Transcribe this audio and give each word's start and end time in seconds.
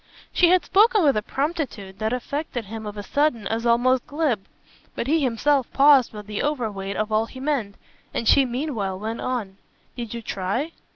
She 0.33 0.49
had 0.49 0.65
spoken 0.65 1.03
with 1.03 1.15
a 1.15 1.21
promptitude 1.21 1.99
that 1.99 2.11
affected 2.11 2.65
him 2.65 2.87
of 2.87 2.97
a 2.97 3.03
sudden 3.03 3.45
as 3.47 3.67
almost 3.67 4.07
glib; 4.07 4.47
but 4.95 5.05
he 5.05 5.19
himself 5.19 5.71
paused 5.73 6.11
with 6.11 6.25
the 6.25 6.41
overweight 6.41 6.95
of 6.97 7.11
all 7.11 7.27
he 7.27 7.39
meant, 7.39 7.75
and 8.11 8.27
she 8.27 8.43
meanwhile 8.43 8.97
went 8.97 9.21
on. 9.21 9.57
"Did 9.95 10.15
you 10.15 10.23
try?" 10.23 10.71